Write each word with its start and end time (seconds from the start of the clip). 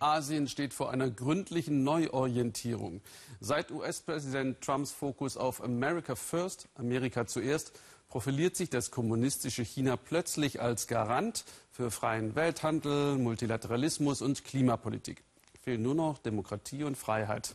Asien 0.00 0.48
steht 0.48 0.72
vor 0.72 0.90
einer 0.90 1.10
gründlichen 1.10 1.84
Neuorientierung. 1.84 3.02
Seit 3.38 3.70
US-Präsident 3.70 4.62
Trumps 4.62 4.92
Fokus 4.92 5.36
auf 5.36 5.62
America 5.62 6.14
First, 6.14 6.68
Amerika 6.74 7.26
zuerst, 7.26 7.78
profiliert 8.08 8.56
sich 8.56 8.70
das 8.70 8.90
kommunistische 8.90 9.62
China 9.62 9.96
plötzlich 9.96 10.60
als 10.60 10.86
Garant 10.86 11.44
für 11.70 11.90
freien 11.90 12.34
Welthandel, 12.34 13.18
Multilateralismus 13.18 14.22
und 14.22 14.42
Klimapolitik. 14.44 15.22
Fehlen 15.62 15.82
nur 15.82 15.94
noch 15.94 16.18
Demokratie 16.18 16.84
und 16.84 16.96
Freiheit. 16.96 17.54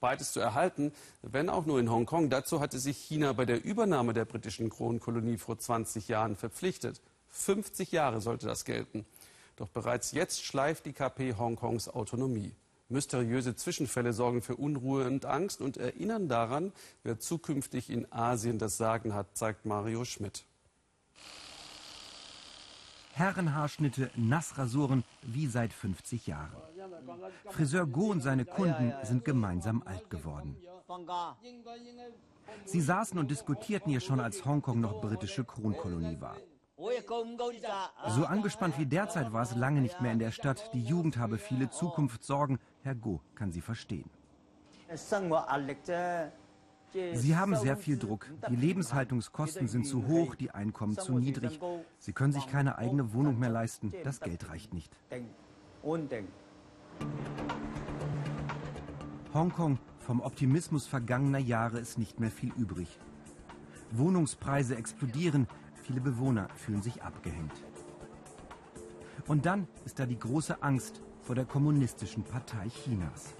Beides 0.00 0.32
zu 0.32 0.40
erhalten, 0.40 0.92
wenn 1.22 1.48
auch 1.48 1.64
nur 1.64 1.78
in 1.78 1.90
Hongkong. 1.90 2.28
Dazu 2.28 2.60
hatte 2.60 2.80
sich 2.80 2.98
China 2.98 3.32
bei 3.32 3.44
der 3.44 3.64
Übernahme 3.64 4.14
der 4.14 4.24
britischen 4.24 4.68
Kronkolonie 4.68 5.38
vor 5.38 5.58
20 5.58 6.08
Jahren 6.08 6.34
verpflichtet. 6.34 7.00
50 7.30 7.92
Jahre 7.92 8.20
sollte 8.20 8.46
das 8.46 8.64
gelten. 8.64 9.06
Doch 9.58 9.68
bereits 9.68 10.12
jetzt 10.12 10.44
schleift 10.44 10.86
die 10.86 10.92
KP 10.92 11.34
Hongkongs 11.34 11.88
Autonomie. 11.88 12.54
Mysteriöse 12.88 13.56
Zwischenfälle 13.56 14.12
sorgen 14.12 14.40
für 14.40 14.54
Unruhe 14.54 15.04
und 15.04 15.26
Angst 15.26 15.60
und 15.60 15.76
erinnern 15.76 16.28
daran, 16.28 16.72
wer 17.02 17.18
zukünftig 17.18 17.90
in 17.90 18.10
Asien 18.12 18.60
das 18.60 18.76
Sagen 18.76 19.14
hat, 19.14 19.36
zeigt 19.36 19.66
Mario 19.66 20.04
Schmidt. 20.04 20.44
Herrenhaarschnitte, 23.14 24.12
Nassrasuren 24.14 25.02
wie 25.22 25.48
seit 25.48 25.72
50 25.72 26.28
Jahren. 26.28 26.56
Friseur 27.50 27.84
Go 27.84 28.12
und 28.12 28.20
seine 28.20 28.44
Kunden 28.44 28.94
sind 29.02 29.24
gemeinsam 29.24 29.82
alt 29.84 30.08
geworden. 30.08 30.56
Sie 32.64 32.80
saßen 32.80 33.18
und 33.18 33.28
diskutierten 33.28 33.90
hier 33.90 34.00
schon, 34.00 34.20
als 34.20 34.44
Hongkong 34.44 34.80
noch 34.80 35.00
britische 35.00 35.44
Kronkolonie 35.44 36.20
war. 36.20 36.36
So 38.08 38.24
angespannt 38.24 38.78
wie 38.78 38.86
derzeit 38.86 39.32
war 39.32 39.42
es 39.42 39.54
lange 39.54 39.80
nicht 39.80 40.00
mehr 40.00 40.12
in 40.12 40.18
der 40.18 40.30
Stadt. 40.30 40.70
Die 40.74 40.82
Jugend 40.82 41.16
habe 41.16 41.38
viele 41.38 41.70
Zukunftssorgen. 41.70 42.58
Herr 42.82 42.94
Go 42.94 43.20
kann 43.34 43.52
sie 43.52 43.60
verstehen. 43.60 44.10
Sie 47.14 47.36
haben 47.36 47.56
sehr 47.56 47.76
viel 47.76 47.98
Druck. 47.98 48.26
Die 48.48 48.56
Lebenshaltungskosten 48.56 49.68
sind 49.68 49.86
zu 49.86 50.06
hoch, 50.06 50.34
die 50.34 50.50
Einkommen 50.50 50.96
zu 50.96 51.18
niedrig. 51.18 51.60
Sie 51.98 52.12
können 52.12 52.32
sich 52.32 52.46
keine 52.46 52.78
eigene 52.78 53.12
Wohnung 53.12 53.38
mehr 53.38 53.50
leisten. 53.50 53.92
Das 54.04 54.20
Geld 54.20 54.48
reicht 54.48 54.72
nicht. 54.72 54.96
Hongkong, 59.34 59.78
vom 60.00 60.20
Optimismus 60.22 60.86
vergangener 60.86 61.38
Jahre 61.38 61.78
ist 61.78 61.98
nicht 61.98 62.18
mehr 62.18 62.30
viel 62.30 62.52
übrig. 62.56 62.98
Wohnungspreise 63.90 64.76
explodieren, 64.76 65.46
Viele 65.88 66.02
Bewohner 66.02 66.48
fühlen 66.54 66.82
sich 66.82 67.02
abgehängt. 67.02 67.64
Und 69.26 69.46
dann 69.46 69.66
ist 69.86 69.98
da 69.98 70.04
die 70.04 70.18
große 70.18 70.62
Angst 70.62 71.00
vor 71.22 71.34
der 71.34 71.46
kommunistischen 71.46 72.24
Partei 72.24 72.68
Chinas. 72.68 73.34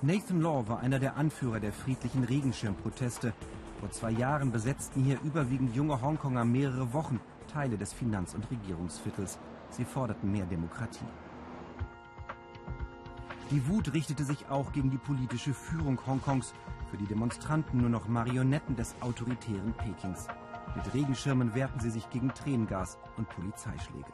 Nathan 0.00 0.40
Law 0.40 0.68
war 0.68 0.78
einer 0.78 1.00
der 1.00 1.16
Anführer 1.16 1.58
der 1.58 1.72
friedlichen 1.72 2.22
Regenschirmproteste. 2.22 3.32
Vor 3.80 3.90
zwei 3.90 4.12
Jahren 4.12 4.52
besetzten 4.52 5.02
hier 5.02 5.18
überwiegend 5.24 5.74
junge 5.74 6.00
Hongkonger 6.00 6.44
mehrere 6.44 6.92
Wochen 6.92 7.18
Teile 7.52 7.76
des 7.76 7.92
Finanz- 7.92 8.34
und 8.34 8.48
Regierungsviertels. 8.48 9.40
Sie 9.70 9.84
forderten 9.84 10.30
mehr 10.30 10.46
Demokratie. 10.46 11.04
Die 13.50 13.66
Wut 13.66 13.92
richtete 13.92 14.22
sich 14.22 14.48
auch 14.48 14.72
gegen 14.72 14.92
die 14.92 14.98
politische 14.98 15.52
Führung 15.52 15.98
Hongkongs, 16.06 16.54
für 16.92 16.96
die 16.96 17.06
Demonstranten 17.06 17.80
nur 17.80 17.90
noch 17.90 18.06
Marionetten 18.06 18.76
des 18.76 18.94
autoritären 19.00 19.72
Pekings. 19.72 20.28
Mit 20.76 20.92
Regenschirmen 20.92 21.54
wehrten 21.54 21.80
sie 21.80 21.90
sich 21.90 22.08
gegen 22.10 22.34
Tränengas 22.34 22.98
und 23.16 23.28
Polizeischläge. 23.28 24.12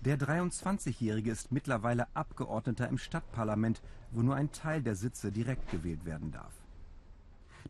Der 0.00 0.18
23-Jährige 0.18 1.30
ist 1.30 1.52
mittlerweile 1.52 2.06
Abgeordneter 2.14 2.88
im 2.88 2.98
Stadtparlament, 2.98 3.82
wo 4.10 4.22
nur 4.22 4.36
ein 4.36 4.52
Teil 4.52 4.82
der 4.82 4.94
Sitze 4.94 5.32
direkt 5.32 5.70
gewählt 5.70 6.04
werden 6.04 6.30
darf. 6.30 6.54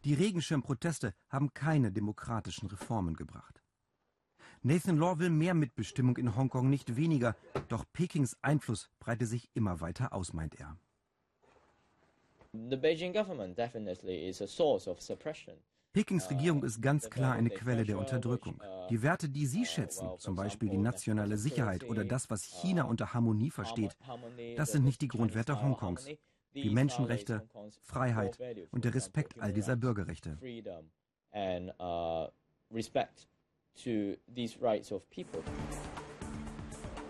Die 0.05 0.15
Regenschirmproteste 0.15 1.15
haben 1.31 1.53
keine 1.55 1.91
demokratischen 1.91 2.69
Reformen 2.69 3.15
gebracht. 3.15 3.63
Nathan 4.63 4.99
Law 4.99 5.19
will 5.19 5.31
mehr 5.31 5.55
Mitbestimmung 5.55 6.17
in 6.17 6.37
Hongkong, 6.37 6.69
nicht 6.69 6.97
weniger, 6.97 7.35
doch 7.69 7.85
Pekings 7.93 8.37
Einfluss 8.43 8.91
breite 9.01 9.27
sich 9.27 9.49
immer 9.55 9.81
weiter 9.81 10.13
aus, 10.13 10.33
meint 10.33 10.57
er. 10.57 10.77
Pekings 15.93 16.27
uh, 16.27 16.29
Regierung 16.29 16.63
ist 16.65 16.83
ganz 16.83 17.09
klar 17.09 17.35
eine 17.35 17.51
Quelle 17.51 17.85
der 17.85 17.99
Unterdrückung. 17.99 18.61
Uh, 18.61 18.89
die 18.89 19.03
Werte, 19.03 19.29
die 19.29 19.47
Sie 19.47 19.65
schätzen, 19.65 20.09
zum 20.19 20.35
Beispiel 20.35 20.69
die 20.69 20.79
nationale 20.79 21.39
Sicherheit 21.39 21.85
oder 21.85 22.05
das, 22.05 22.31
was 22.31 22.43
China 22.45 22.85
uh, 22.85 22.89
unter 22.89 23.15
Harmonie 23.15 23.51
versteht, 23.51 23.97
das 24.57 24.73
sind 24.73 24.85
nicht 24.85 25.01
die 25.01 25.09
Grundwerte 25.09 25.63
Hongkongs. 25.63 26.07
Die 26.55 26.71
Menschenrechte, 26.71 27.47
Freiheit 27.83 28.39
und 28.71 28.85
der 28.85 28.95
Respekt 28.95 29.39
all 29.39 29.53
dieser 29.53 29.77
Bürgerrechte. 29.77 30.39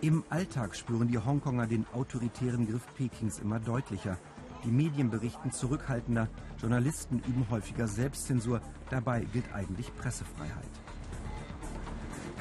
Im 0.01 0.23
Alltag 0.29 0.75
spüren 0.75 1.07
die 1.07 1.17
Hongkonger 1.17 1.67
den 1.67 1.85
autoritären 1.93 2.67
Griff 2.67 2.85
Pekings 2.95 3.39
immer 3.39 3.59
deutlicher. 3.59 4.17
Die 4.65 4.71
Medien 4.71 5.09
berichten 5.09 5.51
zurückhaltender, 5.51 6.27
Journalisten 6.59 7.19
üben 7.19 7.45
häufiger 7.49 7.87
Selbstzensur, 7.87 8.61
dabei 8.89 9.21
gilt 9.31 9.53
eigentlich 9.53 9.95
Pressefreiheit. 9.95 10.69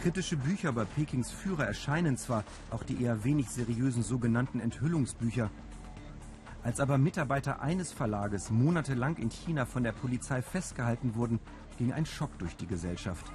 Kritische 0.02 0.36
Bücher 0.36 0.70
über 0.70 0.84
Pekings 0.84 1.30
Führer 1.30 1.66
erscheinen 1.66 2.16
zwar, 2.16 2.44
auch 2.70 2.82
die 2.82 3.02
eher 3.02 3.24
wenig 3.24 3.50
seriösen 3.50 4.02
sogenannten 4.02 4.58
Enthüllungsbücher. 4.60 5.50
Als 6.64 6.80
aber 6.80 6.98
Mitarbeiter 6.98 7.62
eines 7.62 7.92
Verlages 7.92 8.50
monatelang 8.50 9.16
in 9.16 9.30
China 9.30 9.64
von 9.64 9.84
der 9.84 9.92
Polizei 9.92 10.42
festgehalten 10.42 11.14
wurden, 11.14 11.38
ging 11.78 11.92
ein 11.92 12.06
Schock 12.06 12.36
durch 12.38 12.56
die 12.56 12.66
Gesellschaft. 12.66 13.30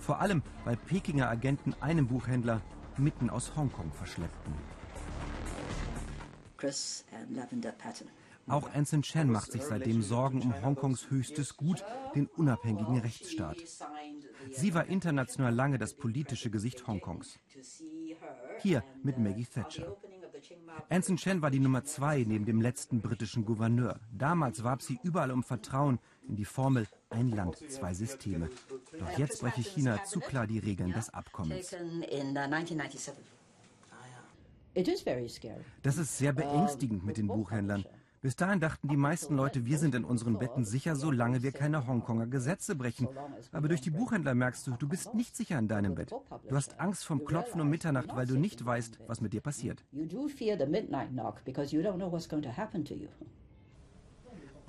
Vor 0.00 0.20
allem, 0.20 0.42
weil 0.64 0.76
Pekinger 0.76 1.28
Agenten 1.28 1.74
einen 1.80 2.06
Buchhändler 2.06 2.62
mitten 2.96 3.30
aus 3.30 3.54
Hongkong 3.54 3.92
verschleppten. 3.92 4.54
Auch 8.48 8.74
Anson 8.74 9.02
Chen 9.02 9.30
macht 9.30 9.52
sich 9.52 9.62
seitdem 9.62 10.02
Sorgen 10.02 10.42
um 10.42 10.62
Hongkongs 10.62 11.10
höchstes 11.10 11.56
Gut, 11.56 11.84
den 12.14 12.26
unabhängigen 12.26 12.98
Rechtsstaat. 12.98 13.56
Sie 14.50 14.74
war 14.74 14.86
international 14.86 15.54
lange 15.54 15.78
das 15.78 15.94
politische 15.94 16.50
Gesicht 16.50 16.86
Hongkongs. 16.86 17.38
Hier 18.60 18.82
mit 19.02 19.18
Maggie 19.18 19.46
Thatcher. 19.46 19.96
Anson 20.88 21.16
Chen 21.16 21.40
war 21.40 21.50
die 21.50 21.60
Nummer 21.60 21.84
zwei 21.84 22.24
neben 22.26 22.44
dem 22.44 22.60
letzten 22.60 23.00
britischen 23.00 23.44
Gouverneur. 23.44 24.00
Damals 24.12 24.64
warb 24.64 24.82
sie 24.82 24.98
überall 25.02 25.30
um 25.30 25.44
Vertrauen 25.44 25.98
in 26.28 26.36
die 26.36 26.44
Formel 26.44 26.86
ein 27.10 27.30
Land, 27.30 27.58
zwei 27.70 27.94
Systeme. 27.94 28.50
Doch 28.98 29.18
jetzt 29.18 29.40
breche 29.40 29.62
China 29.62 30.02
zu 30.04 30.20
klar 30.20 30.46
die 30.46 30.58
Regeln 30.58 30.92
des 30.92 31.10
Abkommens. 31.10 31.74
Das 35.82 35.98
ist 35.98 36.18
sehr 36.18 36.32
beängstigend 36.32 37.04
mit 37.04 37.16
den 37.16 37.26
Buchhändlern. 37.26 37.84
Bis 38.22 38.36
dahin 38.36 38.60
dachten 38.60 38.86
die 38.86 38.96
meisten 38.96 39.34
Leute, 39.34 39.66
wir 39.66 39.78
sind 39.78 39.96
in 39.96 40.04
unseren 40.04 40.38
Betten 40.38 40.64
sicher, 40.64 40.94
solange 40.94 41.42
wir 41.42 41.50
keine 41.50 41.88
Hongkonger 41.88 42.28
Gesetze 42.28 42.76
brechen. 42.76 43.08
Aber 43.50 43.66
durch 43.66 43.80
die 43.80 43.90
Buchhändler 43.90 44.36
merkst 44.36 44.64
du, 44.66 44.76
du 44.78 44.88
bist 44.88 45.12
nicht 45.12 45.34
sicher 45.34 45.58
in 45.58 45.66
deinem 45.66 45.96
Bett. 45.96 46.14
Du 46.48 46.54
hast 46.54 46.78
Angst 46.78 47.04
vom 47.04 47.24
Klopfen 47.24 47.60
um 47.60 47.68
Mitternacht, 47.68 48.14
weil 48.14 48.26
du 48.26 48.38
nicht 48.38 48.64
weißt, 48.64 49.00
was 49.08 49.20
mit 49.20 49.32
dir 49.32 49.40
passiert. 49.40 49.84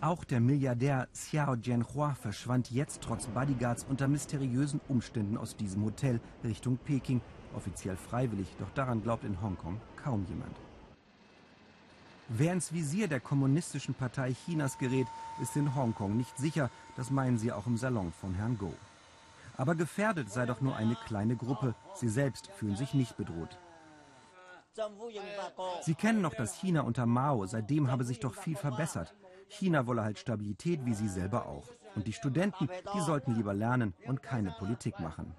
Auch 0.02 0.24
der 0.25 0.40
Milliardär 0.41 1.08
Xiao 1.14 1.53
Jianhua 1.56 2.16
verschwand 2.16 2.72
jetzt 2.72 3.02
trotz 3.02 3.28
Bodyguards 3.28 3.85
unter 3.88 4.08
mysteriösen 4.08 4.81
Umständen 4.90 5.38
aus 5.38 5.56
diesem 5.56 5.85
Hotel 5.85 6.20
Richtung 6.44 6.78
Peking 6.78 7.22
offiziell 7.56 7.96
freiwillig, 7.96 8.47
doch 8.59 8.70
daran 8.76 9.02
glaubt 9.03 9.23
in 9.23 9.41
Hongkong 9.41 9.79
kaum 10.03 10.26
jemand. 10.28 10.55
Wer 12.29 12.53
ins 12.53 12.73
Visier 12.73 13.08
der 13.08 13.20
Kommunistischen 13.20 13.94
Partei 13.94 14.34
Chinas 14.34 14.78
gerät, 14.78 15.08
ist 15.41 15.55
in 15.55 15.76
Hongkong 15.76 16.16
nicht 16.16 16.38
sicher, 16.38 16.70
das 16.96 17.11
meinen 17.11 17.38
sie 17.38 17.52
auch 17.52 17.67
im 17.67 17.78
Salon 17.78 18.14
von 18.14 18.34
Herrn 18.34 18.58
Go. 18.58 18.73
Aber 19.58 19.76
gefährdet 19.76 20.32
sei 20.32 20.46
doch 20.46 20.61
nur 20.61 20.76
eine 20.76 20.96
kleine 20.96 21.35
Gruppe, 21.35 21.76
sie 21.96 22.09
selbst 22.09 22.47
fühlen 22.47 22.76
sich 22.76 22.94
nicht 22.94 23.17
bedroht. 23.17 23.58
Sie 25.82 25.94
kennen 25.94 26.22
noch 26.22 26.34
das 26.34 26.56
China 26.56 26.82
unter 26.82 27.06
Mao, 27.06 27.46
seitdem 27.46 27.91
habe 27.91 28.03
sich 28.03 28.20
doch 28.20 28.34
viel 28.34 28.56
verbessert. 28.56 29.14
China 29.49 29.85
wolle 29.85 30.03
halt 30.03 30.17
Stabilität, 30.17 30.85
wie 30.85 30.96
sie 30.96 31.09
selber 31.09 31.46
auch. 31.46 31.67
Und 31.96 32.08
die 32.08 32.14
Studenten, 32.14 32.67
die 32.96 33.02
sollten 33.02 33.35
lieber 33.35 33.53
lernen 33.53 33.94
und 34.08 34.23
keine 34.23 34.52
Politik 34.52 34.99
machen. 34.99 35.35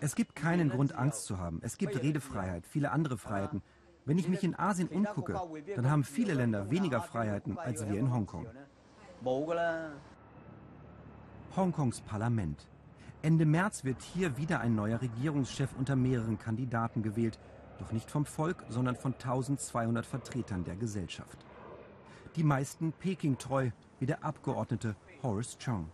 Es 0.00 0.14
gibt 0.14 0.34
keinen 0.34 0.70
Grund, 0.70 0.94
Angst 0.94 1.24
zu 1.24 1.38
haben. 1.38 1.60
Es 1.62 1.76
gibt 1.76 2.02
Redefreiheit, 2.02 2.66
viele 2.66 2.90
andere 2.90 3.18
Freiheiten. 3.18 3.62
Wenn 4.04 4.18
ich 4.18 4.28
mich 4.28 4.44
in 4.44 4.58
Asien 4.58 4.88
umgucke, 4.88 5.38
dann 5.74 5.90
haben 5.90 6.04
viele 6.04 6.34
Länder 6.34 6.70
weniger 6.70 7.02
Freiheiten 7.02 7.58
als 7.58 7.86
wir 7.88 7.98
in 7.98 8.12
Hongkong. 8.12 8.46
Hongkongs 11.56 12.00
Parlament. 12.02 12.68
Ende 13.22 13.46
März 13.46 13.84
wird 13.84 14.02
hier 14.02 14.36
wieder 14.36 14.60
ein 14.60 14.74
neuer 14.74 15.00
Regierungschef 15.00 15.70
unter 15.76 15.96
mehreren 15.96 16.38
Kandidaten 16.38 17.02
gewählt. 17.02 17.38
Doch 17.78 17.90
nicht 17.92 18.10
vom 18.10 18.24
Volk, 18.24 18.64
sondern 18.68 18.94
von 18.94 19.14
1200 19.14 20.06
Vertretern 20.06 20.64
der 20.64 20.76
Gesellschaft. 20.76 21.38
Die 22.36 22.44
meisten 22.44 22.92
Peking 22.92 23.38
treu, 23.38 23.70
wie 23.98 24.06
der 24.06 24.22
Abgeordnete 24.22 24.94
Horace 25.22 25.58
Chong. 25.58 25.88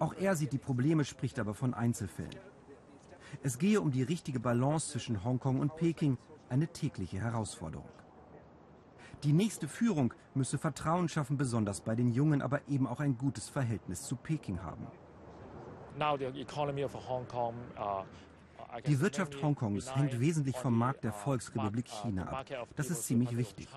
Auch 0.00 0.14
er 0.14 0.34
sieht 0.34 0.52
die 0.52 0.58
Probleme, 0.58 1.04
spricht 1.04 1.38
aber 1.38 1.52
von 1.54 1.74
Einzelfällen. 1.74 2.34
Es 3.42 3.58
gehe 3.58 3.80
um 3.80 3.90
die 3.90 4.02
richtige 4.02 4.40
Balance 4.40 4.90
zwischen 4.92 5.22
Hongkong 5.22 5.60
und 5.60 5.76
Peking, 5.76 6.16
eine 6.48 6.66
tägliche 6.68 7.18
Herausforderung. 7.20 7.88
Die 9.22 9.34
nächste 9.34 9.68
Führung 9.68 10.14
müsse 10.34 10.56
Vertrauen 10.56 11.10
schaffen, 11.10 11.36
besonders 11.36 11.82
bei 11.82 11.94
den 11.94 12.08
Jungen, 12.08 12.40
aber 12.40 12.66
eben 12.66 12.86
auch 12.86 13.00
ein 13.00 13.18
gutes 13.18 13.50
Verhältnis 13.50 14.02
zu 14.02 14.16
Peking 14.16 14.62
haben. 14.62 14.86
Uh, 15.98 16.16
Die 18.86 19.00
Wirtschaft 19.00 19.42
Hongkongs 19.42 19.94
hängt 19.94 20.18
wesentlich 20.18 20.56
vom 20.56 20.78
Markt 20.78 21.04
der 21.04 21.12
uh, 21.12 21.18
Volksrepublik 21.18 21.86
uh, 21.86 22.02
China 22.02 22.26
ab. 22.26 22.46
Das 22.76 22.88
ist 22.88 23.04
ziemlich 23.04 23.36
wichtig. 23.36 23.68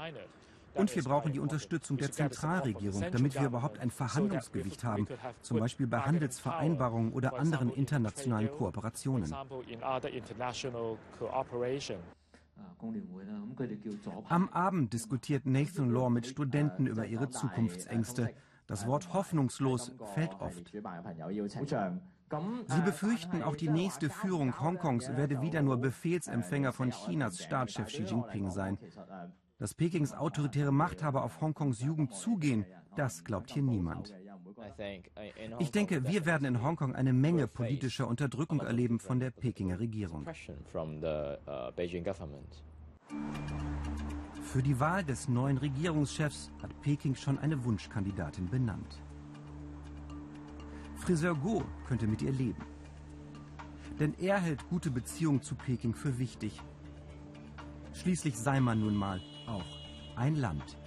Und 0.74 0.96
wir 0.96 1.04
brauchen 1.04 1.32
die 1.32 1.40
Unterstützung 1.40 1.98
der 1.98 2.12
Zentralregierung, 2.12 3.04
damit 3.12 3.36
wir 3.36 3.46
überhaupt 3.46 3.80
ein 3.80 3.92
Verhandlungsgewicht 3.92 4.84
haben, 4.84 5.08
zum 5.42 5.60
Beispiel 5.60 5.88
bei 5.88 6.00
Handelsvereinbarungen 6.00 7.14
oder 7.14 7.38
anderen 7.38 7.72
internationalen 7.72 8.52
Kooperationen. 8.52 9.34
Am 14.30 14.50
Abend 14.50 14.94
diskutiert 14.94 15.46
Nathan 15.46 15.92
Law 15.92 16.10
mit 16.10 16.28
Studenten 16.28 16.88
über 16.88 17.06
ihre 17.06 17.30
Zukunftsängste. 17.30 18.34
Das 18.68 18.88
Wort 18.88 19.14
hoffnungslos 19.14 19.94
fällt 20.14 20.34
oft. 20.40 20.72
Sie 22.68 22.82
befürchten, 22.82 23.44
auch 23.44 23.56
die 23.56 23.70
nächste 23.70 24.10
Führung 24.10 24.60
Hongkongs 24.60 25.16
werde 25.16 25.42
wieder 25.42 25.62
nur 25.62 25.78
Befehlsempfänger 25.78 26.74
von 26.74 26.90
Chinas 26.92 27.44
Staatschef 27.44 27.88
Xi 27.88 28.04
Jinping 28.04 28.50
sein. 28.50 28.78
Dass 29.64 29.74
Pekings 29.74 30.12
autoritäre 30.12 30.74
Machthaber 30.74 31.24
auf 31.24 31.40
Hongkongs 31.40 31.80
Jugend 31.80 32.14
zugehen, 32.14 32.66
das 32.98 33.24
glaubt 33.24 33.50
hier 33.50 33.64
niemand. 33.64 34.14
Ich 35.60 35.72
denke, 35.72 36.06
wir 36.06 36.26
werden 36.26 36.44
in 36.44 36.62
Hongkong 36.62 36.94
eine 36.94 37.14
Menge 37.14 37.48
politischer 37.48 38.10
Unterdrückung 38.10 38.60
erleben 38.60 39.00
von 39.00 39.22
der 39.22 39.32
Pekinger 39.32 39.80
Regierung. 39.80 40.28
Für 44.42 44.62
die 44.62 44.80
Wahl 44.82 45.06
des 45.06 45.30
neuen 45.30 45.58
Regierungschefs 45.58 46.52
hat 46.62 46.82
Peking 46.82 47.16
schon 47.16 47.40
eine 47.40 47.64
Wunschkandidatin 47.64 48.50
benannt. 48.50 49.02
Friseur 50.98 51.36
Go 51.36 51.64
könnte 51.88 52.06
mit 52.08 52.22
ihr 52.22 52.34
leben. 52.34 52.66
Denn 53.98 54.14
er 54.20 54.42
hält 54.42 54.68
gute 54.68 54.92
Beziehungen 54.92 55.42
zu 55.42 55.56
Peking 55.56 55.94
für 55.94 56.20
wichtig. 56.20 56.60
Schließlich 57.94 58.38
sei 58.38 58.60
man 58.60 58.82
nun 58.82 58.96
mal 58.96 59.22
auch 59.48 59.64
ein 60.16 60.36
Land. 60.36 60.78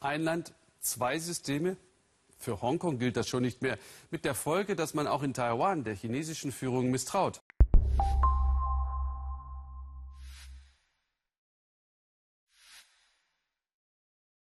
Ein 0.00 0.22
Land, 0.22 0.52
zwei 0.80 1.18
Systeme. 1.18 1.76
Für 2.38 2.60
Hongkong 2.60 2.98
gilt 2.98 3.16
das 3.16 3.28
schon 3.28 3.42
nicht 3.42 3.62
mehr. 3.62 3.78
Mit 4.10 4.24
der 4.24 4.34
Folge, 4.34 4.74
dass 4.74 4.94
man 4.94 5.06
auch 5.06 5.22
in 5.22 5.32
Taiwan 5.32 5.84
der 5.84 5.94
chinesischen 5.94 6.50
Führung 6.50 6.90
misstraut. 6.90 7.40